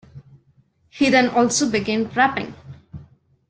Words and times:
He 0.89 1.11
then 1.11 1.29
also 1.29 1.69
began 1.69 2.05
rapping. 2.13 2.55